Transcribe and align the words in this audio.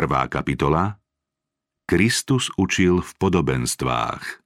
Prvá 0.00 0.32
kapitola 0.32 0.96
Kristus 1.84 2.48
učil 2.56 3.04
v 3.04 3.10
podobenstvách 3.20 4.40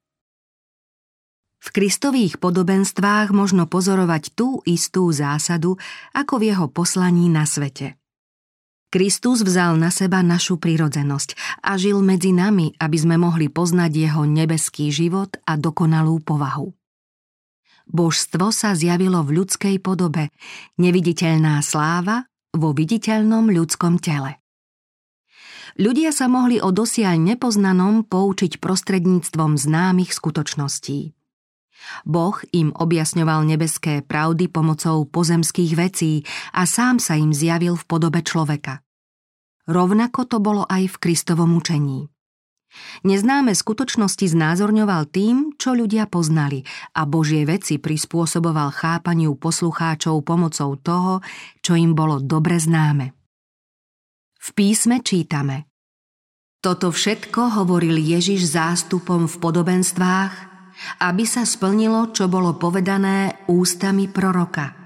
V 1.63 1.69
Kristových 1.71 2.43
podobenstvách 2.43 3.31
možno 3.31 3.71
pozorovať 3.71 4.35
tú 4.35 4.67
istú 4.67 5.15
zásadu, 5.15 5.79
ako 6.11 6.43
v 6.43 6.51
jeho 6.51 6.67
poslaní 6.67 7.31
na 7.31 7.47
svete. 7.47 7.95
Kristus 8.91 9.47
vzal 9.47 9.79
na 9.79 9.95
seba 9.95 10.27
našu 10.27 10.59
prirodzenosť 10.59 11.63
a 11.63 11.79
žil 11.79 12.03
medzi 12.03 12.35
nami, 12.35 12.75
aby 12.75 12.99
sme 12.99 13.15
mohli 13.15 13.47
poznať 13.47 13.95
jeho 13.95 14.27
nebeský 14.27 14.91
život 14.91 15.39
a 15.47 15.55
dokonalú 15.55 16.19
povahu. 16.19 16.75
Božstvo 17.87 18.51
sa 18.51 18.75
zjavilo 18.75 19.23
v 19.23 19.39
ľudskej 19.39 19.79
podobe, 19.79 20.35
neviditeľná 20.83 21.63
sláva 21.63 22.27
vo 22.51 22.75
viditeľnom 22.75 23.55
ľudskom 23.55 24.03
tele. 24.03 24.43
Ľudia 25.75 26.15
sa 26.15 26.31
mohli 26.31 26.63
o 26.63 26.71
dosiaľ 26.71 27.19
nepoznanom 27.19 28.07
poučiť 28.07 28.63
prostredníctvom 28.63 29.59
známych 29.59 30.15
skutočností. 30.15 31.19
Boh 32.07 32.39
im 32.55 32.71
objasňoval 32.71 33.43
nebeské 33.43 34.07
pravdy 34.07 34.47
pomocou 34.47 35.03
pozemských 35.05 35.73
vecí 35.75 36.23
a 36.55 36.65
sám 36.65 37.03
sa 37.03 37.19
im 37.19 37.35
zjavil 37.35 37.75
v 37.75 37.85
podobe 37.91 38.23
človeka. 38.23 38.87
Rovnako 39.67 40.21
to 40.31 40.39
bolo 40.39 40.63
aj 40.71 40.95
v 40.95 40.97
Kristovom 41.03 41.59
učení. 41.59 42.07
Neznáme 43.07 43.55
skutočnosti 43.55 44.31
znázorňoval 44.31 45.11
tým, 45.11 45.55
čo 45.59 45.75
ľudia 45.75 46.11
poznali 46.11 46.67
a 46.95 47.07
Božie 47.07 47.47
veci 47.47 47.79
prispôsoboval 47.79 48.75
chápaniu 48.75 49.39
poslucháčov 49.39 50.23
pomocou 50.27 50.75
toho, 50.79 51.23
čo 51.63 51.79
im 51.79 51.95
bolo 51.95 52.19
dobre 52.19 52.59
známe. 52.59 53.24
V 54.45 54.49
písme 54.53 55.01
čítame 55.01 55.65
Toto 56.61 56.93
všetko 56.93 57.65
hovoril 57.65 57.97
Ježiš 57.97 58.53
zástupom 58.53 59.25
v 59.25 59.37
podobenstvách, 59.41 60.35
aby 61.01 61.25
sa 61.25 61.49
splnilo, 61.49 62.13
čo 62.13 62.29
bolo 62.29 62.61
povedané 62.61 63.49
ústami 63.49 64.13
proroka. 64.13 64.77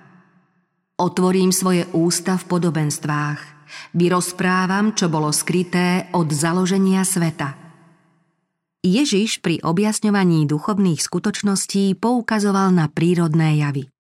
Otvorím 0.99 1.51
svoje 1.51 1.91
ústa 1.91 2.39
v 2.39 2.45
podobenstvách– 2.47 3.41
Vyrozprávam, 3.93 4.97
čo 4.97 5.13
bolo 5.13 5.31
skryté 5.33 6.09
od 6.17 6.33
založenia 6.33 7.05
sveta. 7.05 7.57
Ježiš 8.81 9.43
pri 9.43 9.61
objasňovaní 9.61 10.47
duchovných 10.47 11.03
skutočností 11.03 11.99
poukazoval 11.99 12.73
na 12.73 12.87
prírodné 12.89 13.59
javy. 13.61 13.91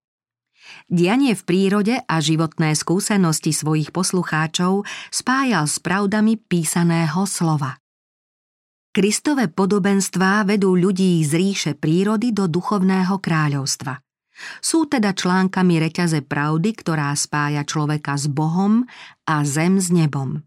Dianie 0.88 1.36
v 1.36 1.42
prírode 1.44 1.94
a 2.04 2.16
životné 2.18 2.72
skúsenosti 2.72 3.52
svojich 3.52 3.92
poslucháčov 3.92 4.88
spájal 5.12 5.68
s 5.68 5.76
pravdami 5.80 6.40
písaného 6.40 7.28
slova. 7.28 7.76
Kristové 8.88 9.52
podobenstvá 9.52 10.48
vedú 10.48 10.74
ľudí 10.74 11.20
z 11.22 11.32
ríše 11.36 11.72
prírody 11.76 12.32
do 12.32 12.48
duchovného 12.48 13.20
kráľovstva. 13.20 14.00
Sú 14.62 14.86
teda 14.86 15.12
článkami 15.12 15.82
reťaze 15.82 16.24
pravdy, 16.24 16.70
ktorá 16.72 17.10
spája 17.14 17.66
človeka 17.66 18.16
s 18.16 18.30
Bohom 18.30 18.86
a 19.26 19.42
zem 19.44 19.82
s 19.82 19.90
nebom. 19.90 20.46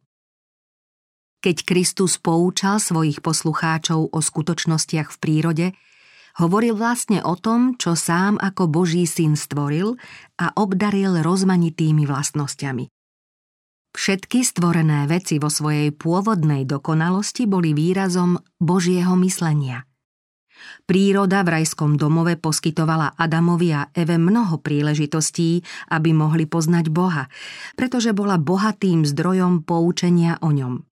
Keď 1.42 1.66
Kristus 1.66 2.22
poučal 2.22 2.78
svojich 2.78 3.26
poslucháčov 3.26 4.14
o 4.14 4.20
skutočnostiach 4.22 5.10
v 5.10 5.18
prírode, 5.18 5.68
hovoril 6.40 6.78
vlastne 6.78 7.20
o 7.20 7.36
tom, 7.36 7.76
čo 7.76 7.98
sám 7.98 8.40
ako 8.40 8.72
Boží 8.72 9.04
syn 9.10 9.36
stvoril 9.36 10.00
a 10.40 10.54
obdaril 10.56 11.20
rozmanitými 11.20 12.08
vlastnosťami. 12.08 12.88
Všetky 13.92 14.40
stvorené 14.48 15.04
veci 15.12 15.36
vo 15.36 15.52
svojej 15.52 15.92
pôvodnej 15.92 16.64
dokonalosti 16.64 17.44
boli 17.44 17.76
výrazom 17.76 18.40
Božieho 18.56 19.20
myslenia– 19.20 19.84
Príroda 20.86 21.42
v 21.42 21.62
rajskom 21.62 21.98
domove 21.98 22.38
poskytovala 22.38 23.18
Adamovi 23.18 23.70
a 23.74 23.90
Eve 23.94 24.18
mnoho 24.18 24.60
príležitostí, 24.62 25.66
aby 25.90 26.12
mohli 26.14 26.46
poznať 26.46 26.92
Boha, 26.92 27.32
pretože 27.78 28.14
bola 28.14 28.38
bohatým 28.38 29.06
zdrojom 29.08 29.66
poučenia 29.66 30.38
o 30.42 30.54
ňom. 30.54 30.86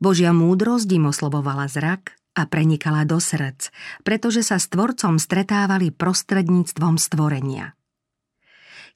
Božia 0.00 0.32
múdrosť 0.32 0.88
im 0.96 1.12
oslovovala 1.12 1.68
zrak 1.68 2.19
a 2.36 2.42
prenikala 2.46 3.02
do 3.08 3.18
srdc, 3.18 3.74
pretože 4.06 4.46
sa 4.46 4.58
s 4.58 4.70
tvorcom 4.70 5.18
stretávali 5.18 5.90
prostredníctvom 5.90 6.94
stvorenia. 6.96 7.74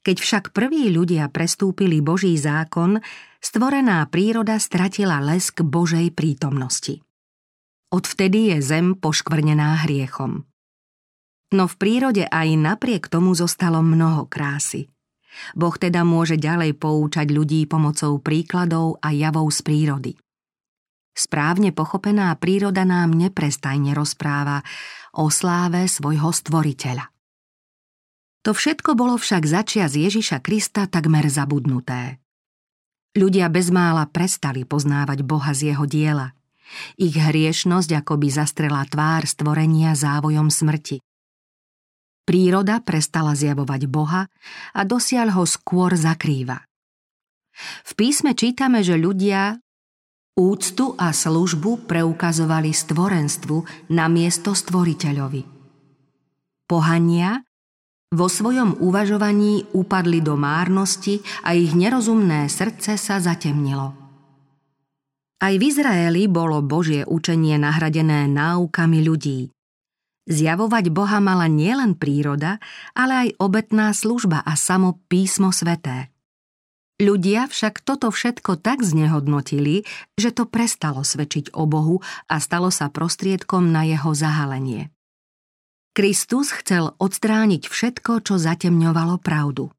Keď 0.04 0.16
však 0.20 0.44
prví 0.52 0.92
ľudia 0.92 1.32
prestúpili 1.32 2.04
Boží 2.04 2.36
zákon, 2.36 3.00
stvorená 3.40 4.04
príroda 4.12 4.60
stratila 4.60 5.16
lesk 5.24 5.64
Božej 5.64 6.12
prítomnosti. 6.12 7.00
Odvtedy 7.88 8.52
je 8.52 8.58
zem 8.60 8.86
poškvrnená 9.00 9.86
hriechom. 9.88 10.44
No 11.54 11.64
v 11.70 11.74
prírode 11.78 12.26
aj 12.28 12.48
napriek 12.58 13.06
tomu 13.08 13.32
zostalo 13.32 13.80
mnoho 13.80 14.26
krásy. 14.26 14.90
Boh 15.54 15.74
teda 15.74 16.02
môže 16.02 16.38
ďalej 16.38 16.78
poučať 16.78 17.30
ľudí 17.30 17.66
pomocou 17.70 18.18
príkladov 18.18 18.98
a 19.02 19.10
javov 19.14 19.50
z 19.50 19.60
prírody. 19.62 20.12
Správne 21.14 21.70
pochopená 21.70 22.34
príroda 22.36 22.82
nám 22.82 23.14
neprestajne 23.14 23.94
rozpráva 23.94 24.66
o 25.14 25.30
sláve 25.30 25.86
svojho 25.86 26.34
stvoriteľa. 26.34 27.06
To 28.44 28.50
všetko 28.52 28.98
bolo 28.98 29.16
však 29.16 29.46
začia 29.46 29.86
z 29.88 30.10
Ježiša 30.10 30.42
Krista 30.42 30.90
takmer 30.90 31.30
zabudnuté. 31.30 32.20
Ľudia 33.14 33.46
bezmála 33.48 34.10
prestali 34.10 34.66
poznávať 34.66 35.22
Boha 35.22 35.54
z 35.54 35.72
jeho 35.72 35.86
diela– 35.86 36.34
ich 36.96 37.14
hriešnosť 37.14 38.04
akoby 38.04 38.28
zastrela 38.32 38.82
tvár 38.88 39.28
stvorenia 39.28 39.94
závojom 39.94 40.48
smrti. 40.48 41.00
Príroda 42.24 42.80
prestala 42.80 43.36
zjavovať 43.36 43.82
Boha 43.84 44.24
a 44.72 44.80
dosiaľ 44.82 45.36
ho 45.36 45.44
skôr 45.44 45.92
zakrýva. 45.92 46.64
V 47.84 47.92
písme 47.94 48.32
čítame, 48.32 48.80
že 48.80 48.96
ľudia 48.96 49.60
úctu 50.34 50.94
a 50.98 51.14
službu 51.14 51.86
preukazovali 51.88 52.70
stvorenstvu 52.74 53.90
na 53.94 54.10
miesto 54.10 54.54
stvoriteľovi. 54.54 55.42
Pohania 56.66 57.38
vo 58.14 58.26
svojom 58.30 58.78
uvažovaní 58.78 59.74
upadli 59.74 60.22
do 60.22 60.38
márnosti 60.38 61.18
a 61.42 61.54
ich 61.58 61.74
nerozumné 61.74 62.46
srdce 62.46 62.94
sa 62.94 63.18
zatemnilo– 63.18 63.94
aj 65.44 65.60
v 65.60 65.62
Izraeli 65.68 66.24
bolo 66.24 66.64
Božie 66.64 67.04
učenie 67.04 67.60
nahradené 67.60 68.24
náukami 68.32 69.04
ľudí. 69.04 69.52
Zjavovať 70.24 70.88
Boha 70.88 71.20
mala 71.20 71.52
nielen 71.52 72.00
príroda, 72.00 72.64
ale 72.96 73.28
aj 73.28 73.44
obetná 73.44 73.92
služba 73.92 74.40
a 74.40 74.56
samo 74.56 75.04
písmo 75.04 75.52
sveté. 75.52 76.13
Ľudia 76.94 77.50
však 77.50 77.82
toto 77.82 78.14
všetko 78.14 78.62
tak 78.62 78.86
znehodnotili, 78.86 79.82
že 80.14 80.30
to 80.30 80.46
prestalo 80.46 81.02
svedčiť 81.02 81.50
o 81.50 81.66
Bohu 81.66 81.98
a 82.30 82.38
stalo 82.38 82.70
sa 82.70 82.86
prostriedkom 82.86 83.74
na 83.74 83.82
jeho 83.82 84.14
zahalenie. 84.14 84.94
Kristus 85.94 86.54
chcel 86.54 86.94
odstrániť 86.98 87.66
všetko, 87.66 88.22
čo 88.22 88.34
zatemňovalo 88.38 89.18
pravdu. 89.18 89.74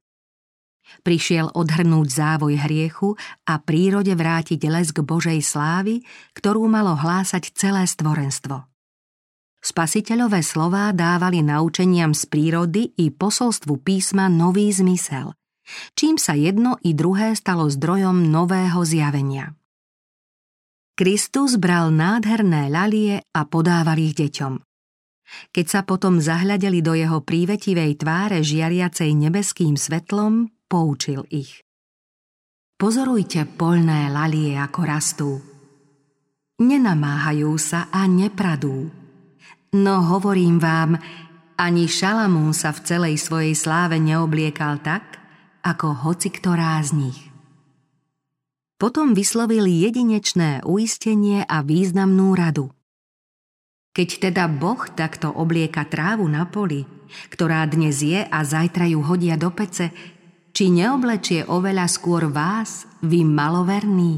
Prišiel 1.07 1.55
odhrnúť 1.55 2.07
závoj 2.07 2.55
hriechu 2.61 3.15
a 3.47 3.59
prírode 3.63 4.11
vrátiť 4.11 4.59
lesk 4.67 4.99
Božej 4.99 5.39
slávy, 5.39 6.03
ktorú 6.35 6.67
malo 6.67 6.99
hlásať 6.99 7.51
celé 7.55 7.87
stvorenstvo. 7.87 8.63
Spasiteľové 9.65 10.45
slová 10.45 10.93
dávali 10.93 11.41
naučeniam 11.41 12.13
z 12.13 12.27
prírody 12.29 12.93
i 13.01 13.09
posolstvu 13.09 13.81
písma 13.81 14.29
nový 14.29 14.69
zmysel, 14.69 15.33
čím 15.97 16.15
sa 16.15 16.37
jedno 16.37 16.77
i 16.85 16.93
druhé 16.93 17.33
stalo 17.33 17.67
zdrojom 17.67 18.29
nového 18.29 18.81
zjavenia. 18.85 19.53
Kristus 20.95 21.59
bral 21.59 21.91
nádherné 21.91 22.71
lalie 22.71 23.19
a 23.35 23.41
podával 23.43 23.99
ich 23.99 24.15
deťom. 24.15 24.63
Keď 25.51 25.65
sa 25.67 25.81
potom 25.83 26.23
zahľadeli 26.23 26.79
do 26.79 26.95
jeho 26.95 27.19
prívetivej 27.19 27.99
tváre 27.99 28.39
žiariacej 28.45 29.11
nebeským 29.11 29.75
svetlom, 29.75 30.53
poučil 30.71 31.27
ich. 31.33 31.65
Pozorujte 32.79 33.43
polné 33.59 34.07
lalie, 34.11 34.55
ako 34.55 34.79
rastú. 34.83 35.31
Nenamáhajú 36.61 37.51
sa 37.59 37.91
a 37.91 38.07
nepradú. 38.07 38.87
No 39.75 39.95
hovorím 40.07 40.55
vám, 40.59 40.95
ani 41.59 41.87
Šalamún 41.87 42.55
sa 42.55 42.71
v 42.71 42.83
celej 42.87 43.15
svojej 43.19 43.55
sláve 43.55 43.99
neobliekal 43.99 44.79
tak, 44.79 45.24
ako 45.65 46.05
hoci 46.05 46.29
ktorá 46.29 46.77
z 46.85 46.93
nich. 46.93 47.19
Potom 48.77 49.17
vyslovil 49.17 49.65
jedinečné 49.65 50.61
uistenie 50.61 51.41
a 51.41 51.65
významnú 51.65 52.37
radu. 52.37 52.69
Keď 53.95 54.29
teda 54.29 54.45
Boh 54.51 54.85
takto 54.93 55.31
oblieka 55.31 55.87
trávu 55.87 56.27
na 56.27 56.45
poli, 56.45 56.85
ktorá 57.31 57.65
dnes 57.65 58.03
je 58.03 58.21
a 58.21 58.39
zajtra 58.43 58.85
ju 58.91 58.99
hodia 59.01 59.39
do 59.39 59.49
pece, 59.49 59.89
či 60.51 60.67
neoblečie 60.69 61.47
oveľa 61.47 61.87
skôr 61.87 62.27
vás, 62.27 62.85
vy 62.99 63.23
maloverní? 63.23 64.13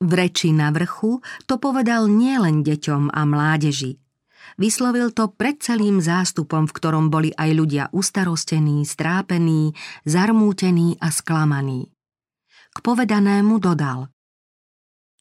V 0.00 0.10
reči 0.12 0.52
na 0.52 0.72
vrchu 0.72 1.20
to 1.44 1.60
povedal 1.60 2.08
nielen 2.08 2.64
deťom 2.64 3.12
a 3.12 3.20
mládeži. 3.28 4.00
Vyslovil 4.54 5.10
to 5.10 5.28
pred 5.34 5.58
celým 5.58 5.98
zástupom, 5.98 6.70
v 6.70 6.76
ktorom 6.78 7.10
boli 7.10 7.34
aj 7.34 7.50
ľudia 7.52 7.84
ustarostení, 7.90 8.86
strápení, 8.86 9.74
zarmútení 10.06 10.96
a 11.02 11.10
sklamaní. 11.10 11.90
K 12.72 12.78
povedanému 12.80 13.58
dodal 13.58 14.08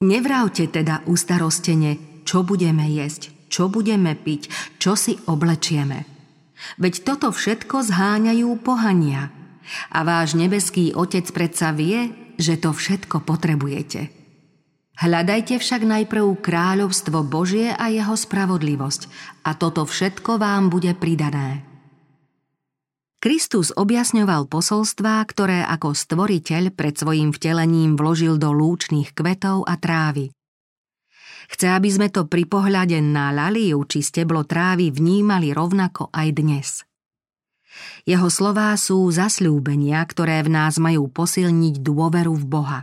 Nevravte 0.04 0.68
teda 0.70 1.08
ustarostene, 1.08 2.24
čo 2.28 2.44
budeme 2.44 2.86
jesť, 2.92 3.32
čo 3.48 3.72
budeme 3.72 4.12
piť, 4.14 4.76
čo 4.76 5.00
si 5.00 5.16
oblečieme. 5.24 6.04
Veď 6.80 7.08
toto 7.08 7.32
všetko 7.32 7.84
zháňajú 7.84 8.50
pohania. 8.60 9.32
A 9.92 10.04
váš 10.04 10.38
nebeský 10.38 10.94
Otec 10.94 11.26
predsa 11.32 11.72
vie, 11.72 12.12
že 12.36 12.60
to 12.60 12.76
všetko 12.76 13.24
potrebujete. 13.24 14.25
Hľadajte 14.96 15.60
však 15.60 15.84
najprv 15.84 16.40
kráľovstvo 16.40 17.28
Božie 17.28 17.76
a 17.76 17.92
jeho 17.92 18.16
spravodlivosť 18.16 19.12
a 19.44 19.52
toto 19.60 19.84
všetko 19.84 20.40
vám 20.40 20.72
bude 20.72 20.96
pridané. 20.96 21.68
Kristus 23.20 23.76
objasňoval 23.76 24.48
posolstvá, 24.48 25.20
ktoré 25.28 25.68
ako 25.68 25.98
stvoriteľ 25.98 26.72
pred 26.72 26.96
svojim 26.96 27.36
vtelením 27.36 28.00
vložil 28.00 28.40
do 28.40 28.54
lúčných 28.56 29.12
kvetov 29.12 29.68
a 29.68 29.76
trávy. 29.76 30.32
Chce, 31.52 31.68
aby 31.76 31.90
sme 31.92 32.08
to 32.08 32.30
pri 32.30 32.48
pohľade 32.48 33.02
na 33.04 33.36
laliu 33.36 33.84
či 33.84 34.00
steblo 34.00 34.48
trávy 34.48 34.96
vnímali 34.96 35.52
rovnako 35.52 36.08
aj 36.14 36.28
dnes. 36.38 36.70
Jeho 38.08 38.30
slová 38.32 38.72
sú 38.80 39.12
zasľúbenia, 39.12 40.00
ktoré 40.08 40.40
v 40.46 40.54
nás 40.56 40.80
majú 40.80 41.12
posilniť 41.12 41.84
dôveru 41.84 42.32
v 42.32 42.46
Boha. 42.46 42.80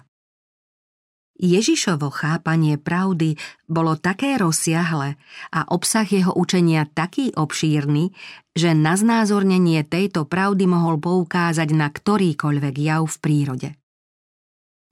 Ježišovo 1.41 2.13
chápanie 2.13 2.77
pravdy 2.77 3.41
bolo 3.65 3.97
také 3.97 4.37
rozsiahle 4.37 5.17
a 5.49 5.61
obsah 5.73 6.05
jeho 6.05 6.33
učenia 6.37 6.85
taký 6.87 7.33
obšírny, 7.33 8.13
že 8.53 8.77
na 8.77 8.95
znázornenie 8.95 9.81
tejto 9.83 10.29
pravdy 10.29 10.69
mohol 10.69 11.01
poukázať 11.01 11.73
na 11.73 11.89
ktorýkoľvek 11.89 12.75
jav 12.77 13.09
v 13.09 13.17
prírode. 13.19 13.69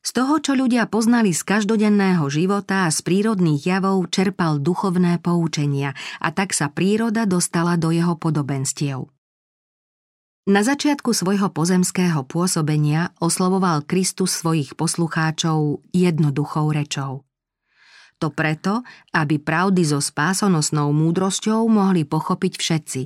Z 0.00 0.16
toho, 0.16 0.40
čo 0.40 0.56
ľudia 0.56 0.88
poznali 0.88 1.36
z 1.36 1.44
každodenného 1.44 2.24
života 2.32 2.88
a 2.88 2.90
z 2.90 3.04
prírodných 3.04 3.68
javov, 3.68 4.08
čerpal 4.08 4.56
duchovné 4.56 5.20
poučenia 5.20 5.92
a 6.24 6.32
tak 6.32 6.56
sa 6.56 6.72
príroda 6.72 7.28
dostala 7.28 7.76
do 7.76 7.92
jeho 7.92 8.16
podobenstiev. 8.16 9.12
Na 10.48 10.64
začiatku 10.64 11.12
svojho 11.12 11.52
pozemského 11.52 12.24
pôsobenia 12.24 13.12
oslovoval 13.20 13.84
Kristus 13.84 14.40
svojich 14.40 14.72
poslucháčov 14.72 15.84
jednoduchou 15.92 16.72
rečou. 16.72 17.28
To 18.24 18.32
preto, 18.32 18.80
aby 19.12 19.36
pravdy 19.36 19.84
so 19.84 20.00
spásonosnou 20.00 20.96
múdrosťou 20.96 21.68
mohli 21.68 22.08
pochopiť 22.08 22.52
všetci. 22.56 23.02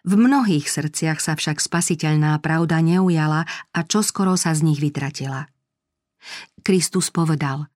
V 0.00 0.12
mnohých 0.18 0.66
srdciach 0.66 1.22
sa 1.22 1.38
však 1.38 1.62
spasiteľná 1.62 2.34
pravda 2.42 2.82
neujala 2.82 3.46
a 3.70 3.78
čoskoro 3.86 4.34
sa 4.34 4.50
z 4.50 4.66
nich 4.66 4.82
vytratila. 4.82 5.46
Kristus 6.66 7.14
povedal 7.14 7.70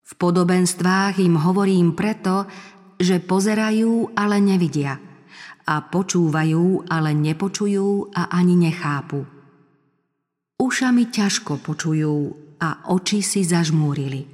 V 0.00 0.12
podobenstvách 0.16 1.20
im 1.20 1.36
hovorím 1.36 1.92
preto, 1.92 2.48
že 2.96 3.20
pozerajú, 3.20 4.16
ale 4.16 4.40
nevidia– 4.40 4.96
a 5.68 5.84
počúvajú, 5.84 6.88
ale 6.88 7.12
nepočujú 7.12 8.16
a 8.16 8.32
ani 8.32 8.56
nechápu. 8.56 9.28
Ušami 10.56 11.12
ťažko 11.12 11.60
počujú 11.60 12.16
a 12.58 12.88
oči 12.88 13.20
si 13.20 13.44
zažmúrili. 13.44 14.24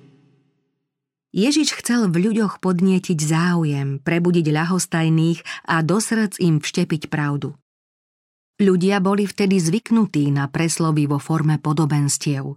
Ježiš 1.34 1.74
chcel 1.82 2.06
v 2.14 2.30
ľuďoch 2.30 2.62
podnietiť 2.62 3.18
záujem, 3.18 3.98
prebudiť 3.98 4.46
ľahostajných 4.54 5.66
a 5.66 5.82
do 5.82 5.98
srdc 5.98 6.38
im 6.38 6.62
vštepiť 6.62 7.10
pravdu. 7.10 7.58
Ľudia 8.62 9.02
boli 9.02 9.26
vtedy 9.26 9.58
zvyknutí 9.58 10.30
na 10.30 10.46
preslovy 10.46 11.10
vo 11.10 11.18
forme 11.18 11.58
podobenstiev. 11.58 12.54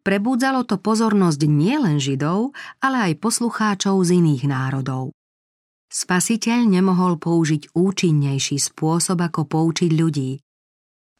Prebúdzalo 0.00 0.64
to 0.64 0.80
pozornosť 0.80 1.44
nielen 1.44 2.00
Židov, 2.00 2.56
ale 2.80 3.12
aj 3.12 3.20
poslucháčov 3.20 4.00
z 4.00 4.16
iných 4.16 4.48
národov. 4.48 5.12
Spasiteľ 5.94 6.66
nemohol 6.66 7.22
použiť 7.22 7.70
účinnejší 7.70 8.58
spôsob, 8.58 9.14
ako 9.14 9.46
poučiť 9.46 9.94
ľudí. 9.94 10.42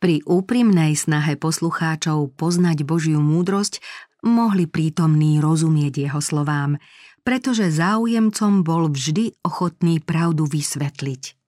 Pri 0.03 0.19
úprimnej 0.27 0.99
snahe 0.99 1.39
poslucháčov 1.39 2.35
poznať 2.35 2.83
Božiu 2.83 3.23
múdrosť 3.23 3.79
mohli 4.27 4.67
prítomní 4.67 5.39
rozumieť 5.39 6.11
jeho 6.11 6.19
slovám, 6.19 6.83
pretože 7.23 7.71
záujemcom 7.71 8.67
bol 8.67 8.91
vždy 8.91 9.39
ochotný 9.47 10.03
pravdu 10.03 10.43
vysvetliť. 10.51 11.39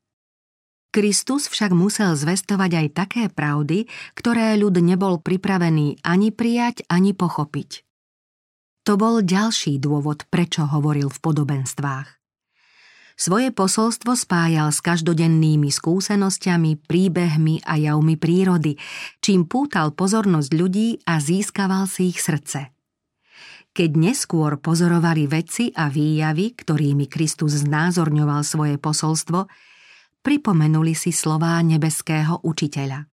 Kristus 0.95 1.51
však 1.51 1.75
musel 1.75 2.15
zvestovať 2.15 2.71
aj 2.79 2.87
také 2.95 3.25
pravdy, 3.27 3.91
ktoré 4.15 4.55
ľud 4.55 4.79
nebol 4.79 5.19
pripravený 5.19 6.01
ani 6.07 6.31
prijať, 6.31 6.87
ani 6.87 7.11
pochopiť. 7.11 7.83
To 8.87 8.95
bol 8.95 9.19
ďalší 9.19 9.83
dôvod, 9.83 10.31
prečo 10.31 10.63
hovoril 10.65 11.11
v 11.11 11.19
podobenstvách. 11.19 12.16
Svoje 13.17 13.49
posolstvo 13.49 14.13
spájal 14.13 14.69
s 14.69 14.85
každodennými 14.85 15.73
skúsenosťami, 15.73 16.85
príbehmi 16.85 17.65
a 17.65 17.81
javmi 17.81 18.21
prírody, 18.21 18.77
čím 19.25 19.49
pútal 19.49 19.97
pozornosť 19.97 20.51
ľudí 20.53 21.01
a 21.09 21.17
získaval 21.17 21.89
si 21.89 22.13
ich 22.13 22.21
srdce. 22.21 22.77
Keď 23.73 23.91
neskôr 23.97 24.61
pozorovali 24.61 25.25
veci 25.25 25.73
a 25.73 25.89
výjavy, 25.89 26.61
ktorými 26.61 27.09
Kristus 27.09 27.57
znázorňoval 27.65 28.45
svoje 28.45 28.77
posolstvo, 28.77 29.49
pripomenuli 30.21 30.93
si 30.93 31.09
slová 31.09 31.57
nebeského 31.65 32.45
učiteľa. 32.45 33.09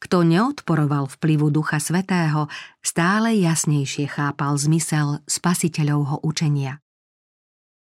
Kto 0.00 0.22
neodporoval 0.22 1.10
vplyvu 1.18 1.50
Ducha 1.50 1.82
Svetého, 1.82 2.46
stále 2.78 3.34
jasnejšie 3.42 4.06
chápal 4.06 4.54
zmysel 4.54 5.18
spasiteľovho 5.26 6.22
učenia. 6.22 6.78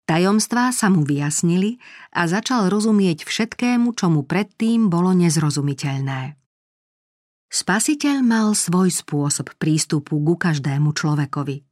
Tajomstvá 0.07 0.71
sa 0.71 0.87
mu 0.87 1.03
vyjasnili 1.03 1.83
a 2.15 2.31
začal 2.31 2.71
rozumieť 2.71 3.27
všetkému, 3.27 3.91
čo 3.99 4.07
mu 4.07 4.23
predtým 4.23 4.87
bolo 4.87 5.11
nezrozumiteľné. 5.11 6.39
Spasiteľ 7.51 8.23
mal 8.23 8.55
svoj 8.55 8.95
spôsob 8.95 9.59
prístupu 9.59 10.15
ku 10.23 10.39
každému 10.39 10.95
človekovi. 10.95 11.67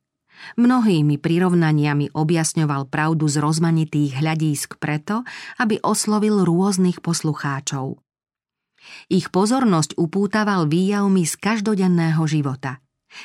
Mnohými 0.58 1.14
prirovnaniami 1.22 2.10
objasňoval 2.10 2.90
pravdu 2.90 3.30
z 3.30 3.38
rozmanitých 3.38 4.18
hľadísk 4.18 4.82
preto, 4.82 5.22
aby 5.62 5.78
oslovil 5.86 6.42
rôznych 6.42 6.98
poslucháčov. 6.98 8.02
Ich 9.14 9.30
pozornosť 9.30 9.94
upútaval 9.94 10.66
výjavmi 10.66 11.22
z 11.22 11.38
každodenného 11.38 12.26
života– 12.26 12.82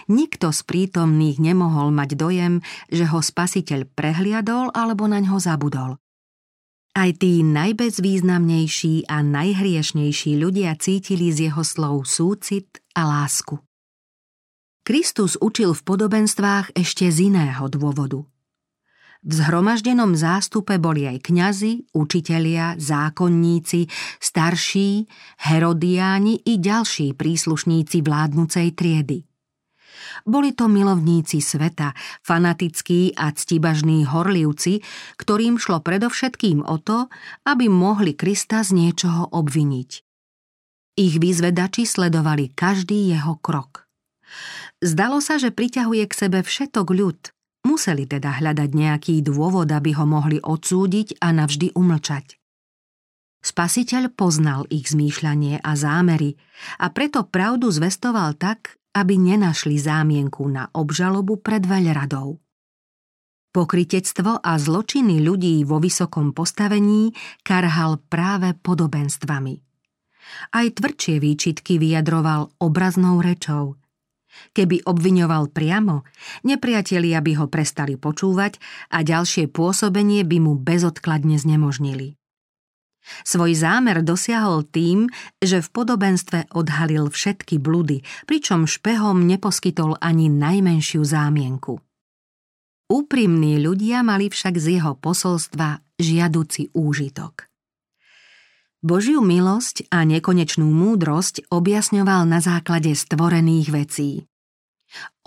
Nikto 0.10 0.52
z 0.52 0.62
prítomných 0.66 1.38
nemohol 1.38 1.94
mať 1.94 2.18
dojem, 2.18 2.54
že 2.90 3.06
ho 3.10 3.22
spasiteľ 3.22 3.90
prehliadol 3.94 4.74
alebo 4.74 5.06
na 5.06 5.22
ňo 5.22 5.38
zabudol. 5.38 6.02
Aj 6.98 7.10
tí 7.14 7.46
najbezvýznamnejší 7.46 9.08
a 9.08 9.22
najhriešnejší 9.22 10.32
ľudia 10.42 10.74
cítili 10.82 11.30
z 11.30 11.48
jeho 11.48 11.62
slov 11.62 12.10
súcit 12.10 12.82
a 12.98 13.06
lásku. 13.06 13.62
Kristus 14.82 15.38
učil 15.38 15.78
v 15.78 15.86
podobenstvách 15.86 16.74
ešte 16.74 17.14
z 17.14 17.30
iného 17.30 17.70
dôvodu. 17.70 18.26
V 19.22 19.32
zhromaždenom 19.38 20.18
zástupe 20.18 20.82
boli 20.82 21.06
aj 21.06 21.30
kňazi, 21.30 21.94
učitelia, 21.94 22.74
zákonníci, 22.80 23.86
starší, 24.18 25.06
herodiáni 25.46 26.42
i 26.42 26.58
ďalší 26.58 27.14
príslušníci 27.14 28.02
vládnucej 28.02 28.74
triedy. 28.74 29.29
Boli 30.24 30.56
to 30.56 30.72
milovníci 30.72 31.40
sveta, 31.44 31.94
fanatickí 32.24 33.14
a 33.16 33.32
ctibažní 33.32 34.08
horlivci, 34.08 34.84
ktorým 35.20 35.60
šlo 35.60 35.84
predovšetkým 35.84 36.64
o 36.64 36.80
to, 36.80 37.12
aby 37.46 37.68
mohli 37.68 38.16
Krista 38.16 38.64
z 38.64 38.76
niečoho 38.76 39.32
obviniť. 39.32 39.90
Ich 41.00 41.16
vyzvedači 41.16 41.88
sledovali 41.88 42.52
každý 42.52 43.16
jeho 43.16 43.40
krok. 43.40 43.88
Zdalo 44.80 45.20
sa, 45.20 45.36
že 45.36 45.52
priťahuje 45.52 46.04
k 46.08 46.14
sebe 46.16 46.40
všetok 46.44 46.88
ľud, 46.92 47.20
museli 47.68 48.08
teda 48.08 48.40
hľadať 48.40 48.70
nejaký 48.72 49.16
dôvod, 49.24 49.68
aby 49.72 49.92
ho 49.96 50.08
mohli 50.08 50.40
odsúdiť 50.40 51.20
a 51.20 51.36
navždy 51.36 51.76
umlčať. 51.76 52.40
Spasiteľ 53.40 54.12
poznal 54.12 54.68
ich 54.68 54.92
zmýšľanie 54.92 55.64
a 55.64 55.72
zámery 55.76 56.36
a 56.80 56.92
preto 56.92 57.24
pravdu 57.24 57.72
zvestoval 57.72 58.36
tak, 58.36 58.79
aby 59.00 59.16
nenašli 59.16 59.80
zámienku 59.80 60.44
na 60.52 60.68
obžalobu 60.76 61.40
pred 61.40 61.64
veľradou. 61.64 62.36
Pokritectvo 63.50 64.44
a 64.44 64.52
zločiny 64.60 65.24
ľudí 65.24 65.64
vo 65.66 65.82
vysokom 65.82 66.36
postavení 66.36 67.16
karhal 67.42 67.98
práve 67.98 68.54
podobenstvami. 68.54 69.56
Aj 70.54 70.68
tvrdšie 70.70 71.18
výčitky 71.18 71.82
vyjadroval 71.82 72.54
obraznou 72.62 73.18
rečou. 73.24 73.80
Keby 74.54 74.86
obviňoval 74.86 75.50
priamo, 75.50 76.06
nepriatelia 76.46 77.18
by 77.26 77.32
ho 77.42 77.46
prestali 77.50 77.98
počúvať 77.98 78.62
a 78.94 79.02
ďalšie 79.02 79.50
pôsobenie 79.50 80.22
by 80.22 80.38
mu 80.38 80.54
bezodkladne 80.54 81.42
znemožnili. 81.42 82.19
Svoj 83.26 83.58
zámer 83.58 84.06
dosiahol 84.06 84.68
tým, 84.68 85.10
že 85.42 85.64
v 85.64 85.70
podobenstve 85.72 86.54
odhalil 86.54 87.10
všetky 87.10 87.58
bludy, 87.58 88.06
pričom 88.30 88.70
špehom 88.70 89.26
neposkytol 89.26 89.98
ani 90.00 90.30
najmenšiu 90.30 91.02
zámienku. 91.02 91.80
Úprimní 92.90 93.62
ľudia 93.62 94.02
mali 94.02 94.34
však 94.34 94.58
z 94.58 94.82
jeho 94.82 94.98
posolstva 94.98 95.86
žiaduci 96.02 96.74
úžitok. 96.74 97.46
Božiu 98.80 99.20
milosť 99.20 99.92
a 99.92 100.08
nekonečnú 100.08 100.64
múdrosť 100.64 101.52
objasňoval 101.52 102.24
na 102.24 102.40
základe 102.40 102.96
stvorených 102.96 103.70
vecí. 103.76 104.12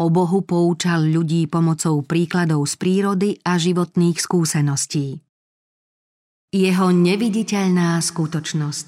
O 0.01 0.11
Bohu 0.11 0.43
poučal 0.43 1.07
ľudí 1.07 1.47
pomocou 1.47 2.03
príkladov 2.03 2.67
z 2.67 2.75
prírody 2.81 3.31
a 3.45 3.61
životných 3.61 4.19
skúseností. 4.19 5.23
Jeho 6.53 6.93
neviditeľná 6.93 7.97
skutočnosť, 7.97 8.87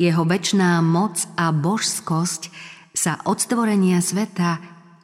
jeho 0.00 0.24
väčná 0.24 0.80
moc 0.80 1.20
a 1.36 1.52
božskosť 1.52 2.42
sa 2.96 3.20
od 3.28 3.36
stvorenia 3.36 4.00
sveta 4.00 4.56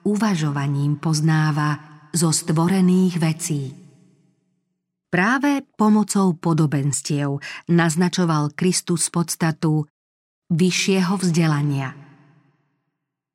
uvažovaním 0.08 0.96
poznáva 0.96 1.76
zo 2.16 2.32
stvorených 2.32 3.14
vecí. 3.20 3.62
Práve 5.12 5.68
pomocou 5.76 6.32
podobenstiev 6.32 7.36
naznačoval 7.68 8.56
Kristus 8.56 9.12
podstatu 9.12 9.84
vyššieho 10.48 11.20
vzdelania. 11.20 12.11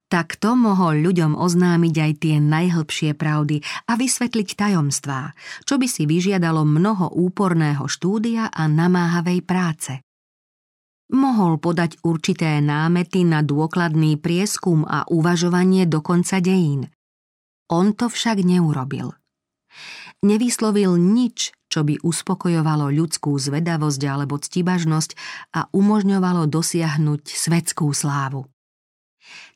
Takto 0.07 0.55
mohol 0.55 1.03
ľuďom 1.03 1.35
oznámiť 1.35 1.95
aj 1.99 2.11
tie 2.23 2.35
najhlbšie 2.39 3.11
pravdy 3.11 3.59
a 3.91 3.99
vysvetliť 3.99 4.55
tajomstvá, 4.55 5.35
čo 5.67 5.75
by 5.75 5.87
si 5.91 6.07
vyžiadalo 6.07 6.63
mnoho 6.63 7.11
úporného 7.11 7.83
štúdia 7.91 8.47
a 8.47 8.71
namáhavej 8.71 9.43
práce. 9.43 9.99
Mohol 11.11 11.59
podať 11.59 11.99
určité 12.07 12.59
námety 12.63 13.27
na 13.27 13.43
dôkladný 13.43 14.15
prieskum 14.15 14.87
a 14.87 15.03
uvažovanie 15.11 15.83
do 15.83 15.99
konca 15.99 16.39
dejín. 16.39 16.87
On 17.67 17.91
to 17.91 18.07
však 18.07 18.39
neurobil. 18.47 19.11
Nevyslovil 20.23 20.95
nič, 20.95 21.51
čo 21.67 21.83
by 21.83 21.99
uspokojovalo 21.99 22.95
ľudskú 22.95 23.35
zvedavosť 23.35 24.01
alebo 24.07 24.39
ctibažnosť 24.39 25.19
a 25.51 25.67
umožňovalo 25.75 26.47
dosiahnuť 26.47 27.27
svetskú 27.27 27.91
slávu. 27.91 28.47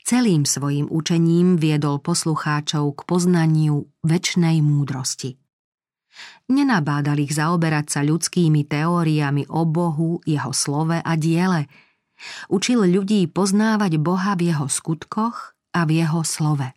Celým 0.01 0.49
svojim 0.49 0.89
učením 0.89 1.61
viedol 1.61 2.01
poslucháčov 2.01 2.97
k 2.97 2.99
poznaniu 3.05 3.85
väčšnej 4.01 4.59
múdrosti. 4.59 5.37
Nenabádal 6.51 7.23
ich 7.23 7.31
zaoberať 7.31 7.85
sa 7.87 8.01
ľudskými 8.03 8.67
teóriami 8.67 9.47
o 9.47 9.63
Bohu, 9.63 10.19
jeho 10.27 10.51
slove 10.51 10.99
a 10.99 11.13
diele. 11.15 11.71
Učil 12.51 12.85
ľudí 12.85 13.25
poznávať 13.31 13.97
Boha 13.97 14.35
v 14.35 14.51
jeho 14.51 14.67
skutkoch 14.67 15.55
a 15.71 15.79
v 15.87 16.03
jeho 16.03 16.21
slove. 16.27 16.67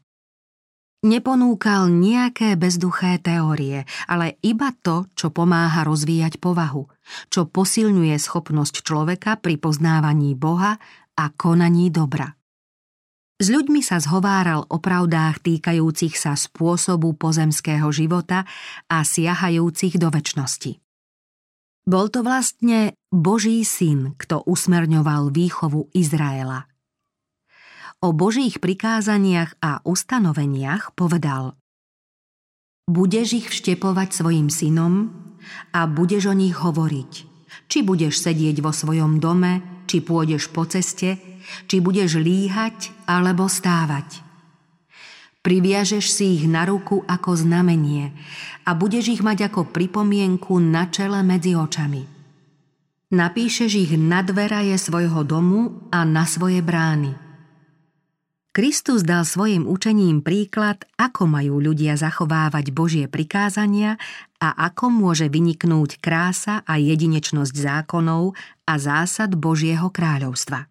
Neponúkal 1.05 1.93
nejaké 1.93 2.57
bezduché 2.57 3.21
teórie, 3.21 3.85
ale 4.09 4.41
iba 4.41 4.73
to, 4.73 5.05
čo 5.13 5.29
pomáha 5.29 5.85
rozvíjať 5.85 6.41
povahu, 6.41 6.89
čo 7.29 7.45
posilňuje 7.45 8.17
schopnosť 8.17 8.81
človeka 8.81 9.37
pri 9.37 9.61
poznávaní 9.61 10.33
Boha 10.33 10.81
a 11.13 11.25
konaní 11.29 11.93
dobra. 11.93 12.33
S 13.39 13.47
ľuďmi 13.51 13.83
sa 13.83 13.99
zhováral 13.99 14.63
o 14.71 14.79
pravdách 14.79 15.43
týkajúcich 15.43 16.15
sa 16.15 16.39
spôsobu 16.39 17.19
pozemského 17.19 17.91
života 17.91 18.47
a 18.87 19.03
siahajúcich 19.03 19.99
do 19.99 20.09
väčšnosti. 20.11 20.79
Bol 21.85 22.09
to 22.09 22.25
vlastne 22.25 22.97
Boží 23.13 23.61
syn, 23.67 24.17
kto 24.17 24.47
usmerňoval 24.47 25.35
výchovu 25.35 25.93
Izraela– 25.93 26.65
o 28.05 28.13
Božích 28.13 28.61
prikázaniach 28.61 29.57
a 29.65 29.81
ustanoveniach 29.81 30.93
povedal 30.93 31.57
Budeš 32.85 33.29
ich 33.41 33.47
vštepovať 33.49 34.09
svojim 34.13 34.53
synom 34.53 35.09
a 35.73 35.89
budeš 35.89 36.29
o 36.29 36.37
nich 36.37 36.53
hovoriť. 36.53 37.13
Či 37.65 37.79
budeš 37.81 38.21
sedieť 38.21 38.61
vo 38.61 38.77
svojom 38.77 39.25
dome, 39.25 39.65
či 39.89 40.05
pôjdeš 40.05 40.53
po 40.53 40.69
ceste, 40.69 41.17
či 41.67 41.81
budeš 41.81 42.21
líhať 42.21 43.09
alebo 43.09 43.49
stávať. 43.49 44.21
Priviažeš 45.45 46.05
si 46.09 46.41
ich 46.41 46.45
na 46.49 46.65
ruku 46.65 47.05
ako 47.05 47.37
znamenie 47.37 48.17
a 48.65 48.73
budeš 48.73 49.21
ich 49.21 49.23
mať 49.23 49.53
ako 49.53 49.69
pripomienku 49.69 50.57
na 50.57 50.89
čele 50.89 51.21
medzi 51.21 51.53
očami. 51.53 52.01
Napíšeš 53.13 53.73
ich 53.77 53.93
na 54.01 54.25
dveraje 54.25 54.75
svojho 54.81 55.23
domu 55.23 55.89
a 55.93 56.03
na 56.09 56.25
svoje 56.25 56.65
brány– 56.65 57.21
Kristus 58.55 59.03
dal 59.03 59.27
svojim 59.27 59.67
učením 59.67 60.23
príklad, 60.23 60.87
ako 60.95 61.27
majú 61.27 61.59
ľudia 61.59 61.99
zachovávať 61.99 62.71
Božie 62.71 63.11
prikázania 63.11 63.99
a 64.39 64.55
ako 64.71 64.95
môže 64.95 65.27
vyniknúť 65.27 65.99
krása 65.99 66.63
a 66.63 66.79
jedinečnosť 66.79 67.51
zákonov 67.51 68.39
a 68.63 68.79
zásad 68.79 69.35
Božieho 69.35 69.91
kráľovstva. 69.91 70.71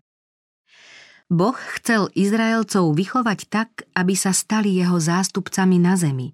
Boh 1.34 1.58
chcel 1.82 2.14
Izraelcov 2.14 2.94
vychovať 2.94 3.40
tak, 3.50 3.90
aby 3.98 4.14
sa 4.14 4.30
stali 4.32 4.78
jeho 4.78 5.02
zástupcami 5.02 5.82
na 5.82 5.98
zemi 5.98 6.32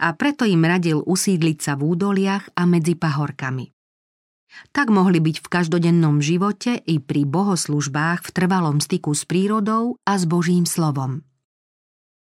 a 0.00 0.12
preto 0.12 0.44
im 0.44 0.62
radil 0.62 1.00
usídliť 1.04 1.58
sa 1.60 1.72
v 1.74 1.96
údoliach 1.96 2.52
a 2.56 2.62
medzi 2.68 2.94
pahorkami. 2.94 3.72
Tak 4.72 4.88
mohli 4.88 5.20
byť 5.20 5.36
v 5.44 5.50
každodennom 5.52 6.24
živote 6.24 6.80
i 6.80 6.96
pri 6.96 7.28
bohoslužbách 7.28 8.24
v 8.24 8.30
trvalom 8.32 8.80
styku 8.80 9.12
s 9.12 9.28
prírodou 9.28 10.00
a 10.08 10.16
s 10.16 10.24
Božím 10.24 10.64
slovom. 10.64 11.20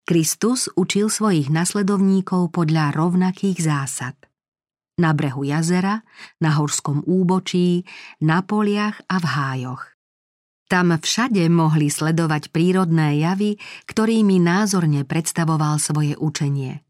Kristus 0.08 0.72
učil 0.76 1.12
svojich 1.12 1.52
nasledovníkov 1.52 2.56
podľa 2.56 2.96
rovnakých 2.96 3.60
zásad. 3.60 4.16
Na 4.98 5.12
brehu 5.12 5.46
jazera, 5.46 6.04
na 6.40 6.56
horskom 6.56 7.04
úbočí, 7.06 7.86
na 8.24 8.42
poliach 8.42 9.04
a 9.12 9.20
v 9.20 9.26
hájoch. 9.28 9.97
Tam 10.68 10.92
všade 10.92 11.48
mohli 11.48 11.88
sledovať 11.88 12.52
prírodné 12.52 13.24
javy, 13.24 13.56
ktorými 13.88 14.40
názorne 14.40 15.08
predstavoval 15.08 15.80
svoje 15.80 16.20
učenie– 16.20 16.84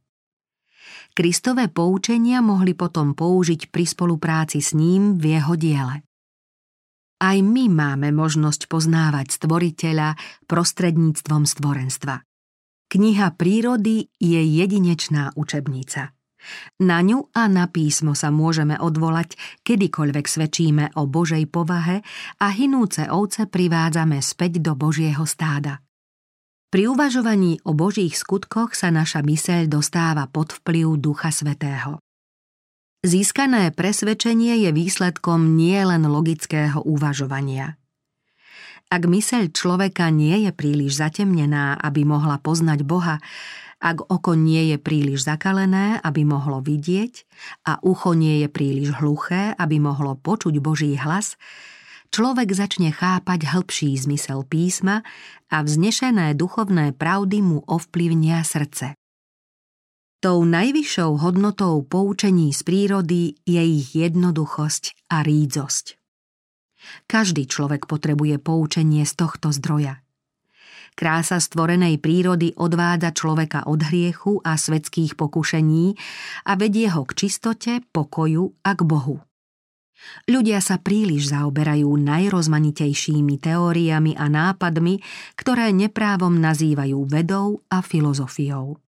Kristové 1.17 1.65
poučenia 1.65 2.46
mohli 2.46 2.77
potom 2.77 3.17
použiť 3.17 3.74
pri 3.74 3.89
spolupráci 3.89 4.62
s 4.62 4.77
ním 4.77 5.17
v 5.17 5.34
jeho 5.34 5.57
diele. 5.57 6.05
Aj 7.17 7.38
my 7.41 7.65
máme 7.74 8.13
možnosť 8.13 8.69
poznávať 8.69 9.34
stvoriteľa 9.34 10.13
prostredníctvom 10.46 11.50
stvorenstva. 11.50 12.22
Kniha 12.93 13.34
prírody 13.34 14.13
je 14.22 14.38
jedinečná 14.46 15.34
učebnica. 15.34 16.13
Na 16.83 17.01
ňu 17.01 17.29
a 17.33 17.49
na 17.49 17.65
písmo 17.67 18.13
sa 18.13 18.29
môžeme 18.29 18.77
odvolať, 18.77 19.35
kedykoľvek 19.65 20.25
svedčíme 20.25 20.85
o 20.99 21.09
Božej 21.09 21.47
povahe 21.49 22.05
a 22.41 22.47
hinúce 22.53 23.07
ovce 23.09 23.49
privádzame 23.49 24.21
späť 24.21 24.61
do 24.61 24.77
Božieho 24.77 25.25
stáda. 25.25 25.81
Pri 26.67 26.91
uvažovaní 26.91 27.63
o 27.63 27.71
Božích 27.71 28.19
skutkoch 28.19 28.75
sa 28.75 28.91
naša 28.91 29.23
myseľ 29.23 29.71
dostáva 29.71 30.27
pod 30.27 30.51
vplyv 30.51 30.99
Ducha 30.99 31.31
Svetého. 31.31 32.03
Získané 33.07 33.71
presvedčenie 33.71 34.67
je 34.67 34.75
výsledkom 34.75 35.55
nielen 35.55 36.03
logického 36.09 36.83
uvažovania. 36.83 37.79
Ak 38.87 39.03
myseľ 39.03 39.51
človeka 39.51 40.11
nie 40.11 40.47
je 40.47 40.51
príliš 40.55 40.99
zatemnená, 40.99 41.75
aby 41.79 42.07
mohla 42.07 42.39
poznať 42.39 42.87
Boha, 42.87 43.19
ak 43.77 44.10
oko 44.10 44.34
nie 44.34 44.74
je 44.74 44.77
príliš 44.81 45.29
zakalené, 45.29 46.01
aby 46.01 46.25
mohlo 46.25 46.62
vidieť, 46.65 47.13
a 47.69 47.77
ucho 47.86 48.17
nie 48.17 48.41
je 48.41 48.48
príliš 48.50 48.98
hluché, 48.98 49.53
aby 49.53 49.77
mohlo 49.77 50.17
počuť 50.17 50.57
Boží 50.57 50.98
hlas, 50.98 51.38
človek 52.10 52.50
začne 52.57 52.89
chápať 52.89 53.53
hĺbší 53.53 53.93
zmysel 53.93 54.41
písma 54.50 55.05
a 55.53 55.62
vznešené 55.62 56.34
duchovné 56.34 56.98
pravdy 56.98 57.46
mu 57.46 57.62
ovplyvnia 57.69 58.41
srdce. 58.41 58.98
Tou 60.17 60.41
najvyššou 60.41 61.22
hodnotou 61.22 61.86
poučení 61.86 62.50
z 62.50 62.65
prírody 62.65 63.38
je 63.46 63.62
ich 63.62 63.93
jednoduchosť 63.93 65.13
a 65.13 65.22
rídzosť. 65.22 65.93
Každý 67.05 67.46
človek 67.46 67.86
potrebuje 67.86 68.41
poučenie 68.41 69.05
z 69.05 69.13
tohto 69.13 69.53
zdroja. 69.53 70.01
Krása 70.97 71.37
stvorenej 71.37 72.01
prírody 72.01 72.57
odvádza 72.57 73.13
človeka 73.13 73.69
od 73.69 73.85
hriechu 73.85 74.41
a 74.41 74.57
svetských 74.57 75.13
pokušení 75.13 75.93
a 76.49 76.57
vedie 76.57 76.89
ho 76.89 77.05
k 77.05 77.13
čistote, 77.13 77.85
pokoju 77.93 78.65
a 78.65 78.73
k 78.73 78.81
Bohu. 78.81 79.21
Ľudia 80.25 80.57
sa 80.57 80.81
príliš 80.81 81.29
zaoberajú 81.29 81.85
najrozmanitejšími 81.85 83.37
teóriami 83.37 84.17
a 84.17 84.25
nápadmi, 84.25 84.97
ktoré 85.37 85.69
neprávom 85.69 86.33
nazývajú 86.33 87.05
vedou 87.05 87.61
a 87.69 87.85
filozofiou. 87.85 88.81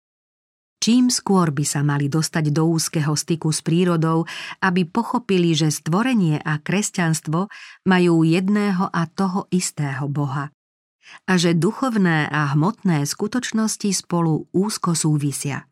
Čím 0.78 1.10
skôr 1.10 1.50
by 1.50 1.66
sa 1.66 1.82
mali 1.82 2.06
dostať 2.06 2.54
do 2.54 2.70
úzkeho 2.70 3.18
styku 3.18 3.50
s 3.50 3.66
prírodou, 3.66 4.30
aby 4.62 4.86
pochopili, 4.86 5.58
že 5.58 5.74
stvorenie 5.74 6.38
a 6.38 6.62
kresťanstvo 6.62 7.50
majú 7.82 8.22
jedného 8.22 8.94
a 8.94 9.10
toho 9.10 9.50
istého 9.50 10.06
Boha 10.06 10.54
a 11.26 11.38
že 11.38 11.56
duchovné 11.56 12.30
a 12.30 12.54
hmotné 12.54 13.06
skutočnosti 13.06 13.90
spolu 13.92 14.46
úzko 14.54 14.94
súvisia. 14.94 15.66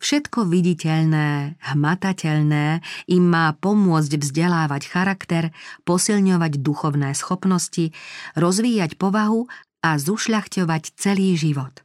Všetko 0.00 0.48
viditeľné, 0.48 1.60
hmatateľné 1.60 2.80
im 3.12 3.24
má 3.28 3.52
pomôcť 3.52 4.16
vzdelávať 4.16 4.82
charakter, 4.88 5.52
posilňovať 5.84 6.64
duchovné 6.64 7.12
schopnosti, 7.12 7.92
rozvíjať 8.32 8.96
povahu 8.96 9.44
a 9.84 10.00
zušľachťovať 10.00 10.82
celý 10.96 11.36
život. 11.36 11.84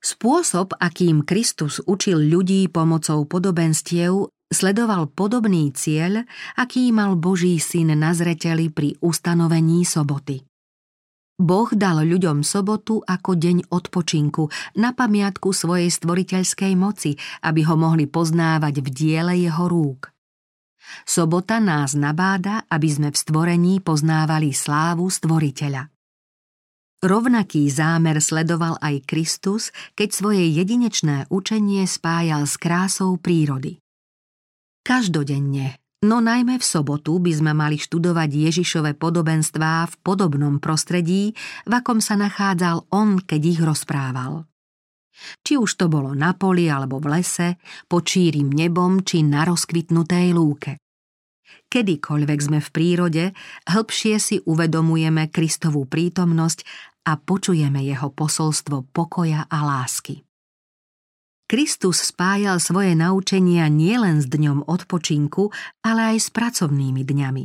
Spôsob, 0.00 0.80
akým 0.80 1.28
Kristus 1.28 1.84
učil 1.84 2.24
ľudí 2.24 2.72
pomocou 2.72 3.28
podobenstiev, 3.28 4.32
sledoval 4.48 5.12
podobný 5.12 5.68
cieľ, 5.76 6.24
aký 6.56 6.88
mal 6.88 7.20
Boží 7.20 7.60
syn 7.60 7.92
na 8.00 8.16
zreteli 8.16 8.72
pri 8.72 8.96
ustanovení 9.04 9.84
soboty. 9.84 10.47
Boh 11.38 11.70
dal 11.70 12.02
ľuďom 12.02 12.42
sobotu 12.42 12.98
ako 12.98 13.38
deň 13.38 13.70
odpočinku 13.70 14.50
na 14.74 14.90
pamiatku 14.90 15.54
svojej 15.54 15.86
stvoriteľskej 15.86 16.74
moci, 16.74 17.14
aby 17.46 17.62
ho 17.62 17.78
mohli 17.78 18.10
poznávať 18.10 18.82
v 18.82 18.88
diele 18.90 19.34
jeho 19.38 19.70
rúk. 19.70 20.10
Sobota 21.06 21.62
nás 21.62 21.94
nabáda, 21.94 22.66
aby 22.66 22.88
sme 22.90 23.08
v 23.14 23.16
stvorení 23.22 23.78
poznávali 23.78 24.50
slávu 24.50 25.06
stvoriteľa. 25.06 25.94
Rovnaký 26.98 27.70
zámer 27.70 28.18
sledoval 28.18 28.74
aj 28.82 29.06
Kristus, 29.06 29.70
keď 29.94 30.08
svoje 30.10 30.50
jedinečné 30.50 31.30
učenie 31.30 31.86
spájal 31.86 32.50
s 32.50 32.58
krásou 32.58 33.14
prírody. 33.14 33.78
Každodenne 34.82 35.78
No 35.98 36.22
najmä 36.22 36.62
v 36.62 36.66
sobotu 36.66 37.18
by 37.18 37.32
sme 37.34 37.52
mali 37.58 37.74
študovať 37.74 38.30
Ježišove 38.30 38.94
podobenstvá 39.02 39.90
v 39.90 39.94
podobnom 40.06 40.62
prostredí, 40.62 41.34
v 41.66 41.72
akom 41.74 41.98
sa 41.98 42.14
nachádzal 42.14 42.86
on, 42.94 43.18
keď 43.18 43.40
ich 43.42 43.58
rozprával. 43.58 44.46
Či 45.42 45.58
už 45.58 45.74
to 45.74 45.90
bolo 45.90 46.14
na 46.14 46.38
poli 46.38 46.70
alebo 46.70 47.02
v 47.02 47.18
lese, 47.18 47.58
pod 47.90 48.06
čírim 48.06 48.46
nebom 48.46 49.02
či 49.02 49.26
na 49.26 49.42
rozkvitnutej 49.42 50.30
lúke. 50.30 50.78
Kedykoľvek 51.66 52.38
sme 52.38 52.58
v 52.62 52.68
prírode, 52.70 53.24
hĺbšie 53.66 54.14
si 54.22 54.36
uvedomujeme 54.38 55.26
Kristovú 55.34 55.82
prítomnosť 55.90 56.62
a 57.10 57.18
počujeme 57.18 57.82
jeho 57.82 58.14
posolstvo 58.14 58.86
pokoja 58.94 59.50
a 59.50 59.58
lásky. 59.66 60.27
Kristus 61.48 62.04
spájal 62.04 62.60
svoje 62.60 62.92
naučenia 62.92 63.72
nielen 63.72 64.20
s 64.20 64.28
dňom 64.28 64.68
odpočinku, 64.68 65.48
ale 65.80 66.12
aj 66.12 66.16
s 66.20 66.28
pracovnými 66.28 67.00
dňami. 67.08 67.44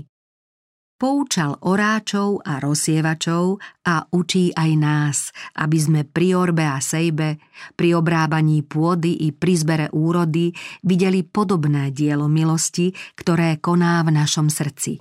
Poučal 0.99 1.55
oráčov 1.63 2.43
a 2.43 2.59
rozsievačov 2.59 3.63
a 3.87 4.03
učí 4.11 4.51
aj 4.51 4.71
nás, 4.75 5.17
aby 5.55 5.77
sme 5.79 6.01
pri 6.03 6.35
orbe 6.35 6.67
a 6.67 6.83
sejbe, 6.83 7.39
pri 7.79 7.95
obrábaní 7.95 8.67
pôdy 8.67 9.23
i 9.23 9.31
pri 9.31 9.53
zbere 9.55 9.87
úrody 9.95 10.51
videli 10.83 11.23
podobné 11.23 11.95
dielo 11.95 12.27
milosti, 12.27 12.91
ktoré 13.15 13.55
koná 13.63 14.03
v 14.03 14.19
našom 14.19 14.51
srdci. 14.51 14.99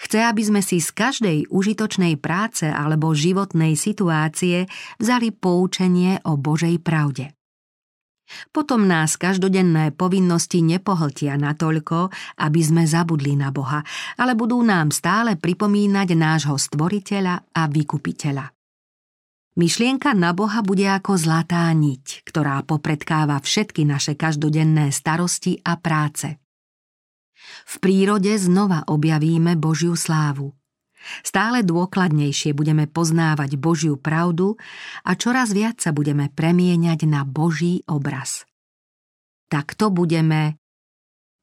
Chce, 0.00 0.18
aby 0.24 0.42
sme 0.44 0.60
si 0.64 0.80
z 0.80 0.92
každej 0.96 1.52
užitočnej 1.52 2.16
práce 2.20 2.68
alebo 2.68 3.12
životnej 3.12 3.76
situácie 3.76 4.64
vzali 4.96 5.28
poučenie 5.28 6.24
o 6.24 6.40
Božej 6.40 6.80
pravde. 6.80 7.36
Potom 8.50 8.90
nás 8.90 9.14
každodenné 9.14 9.94
povinnosti 9.94 10.64
nepohltia 10.64 11.38
natoľko, 11.38 12.10
aby 12.42 12.60
sme 12.64 12.82
zabudli 12.82 13.38
na 13.38 13.54
Boha, 13.54 13.86
ale 14.18 14.34
budú 14.34 14.58
nám 14.64 14.90
stále 14.90 15.38
pripomínať 15.38 16.08
nášho 16.18 16.58
stvoriteľa 16.58 17.54
a 17.54 17.62
vykupiteľa. 17.70 18.50
Myšlienka 19.56 20.12
na 20.12 20.36
Boha 20.36 20.60
bude 20.60 20.84
ako 20.84 21.16
zlatá 21.16 21.64
niť, 21.72 22.28
ktorá 22.28 22.60
popredkáva 22.64 23.40
všetky 23.40 23.88
naše 23.88 24.12
každodenné 24.12 24.92
starosti 24.92 25.64
a 25.64 25.80
práce. 25.80 26.36
V 27.64 27.74
prírode 27.80 28.32
znova 28.40 28.88
objavíme 28.88 29.56
Božiu 29.56 29.92
slávu. 29.96 30.55
Stále 31.22 31.62
dôkladnejšie 31.66 32.54
budeme 32.56 32.86
poznávať 32.90 33.58
Božiu 33.58 33.94
pravdu 33.98 34.58
a 35.06 35.14
čoraz 35.18 35.52
viac 35.52 35.78
sa 35.82 35.90
budeme 35.90 36.30
premieňať 36.32 37.06
na 37.06 37.22
Boží 37.26 37.82
obraz. 37.86 38.46
Takto 39.46 39.94
budeme 39.94 40.58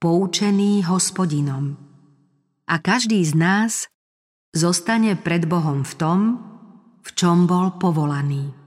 poučení 0.04 0.84
hospodinom. 0.84 1.80
A 2.67 2.76
každý 2.80 3.23
z 3.23 3.34
nás 3.36 3.73
zostane 4.52 5.15
pred 5.15 5.47
Bohom 5.47 5.88
v 5.88 5.93
tom, 5.95 6.19
v 7.04 7.10
čom 7.15 7.47
bol 7.47 7.76
povolaný. 7.80 8.62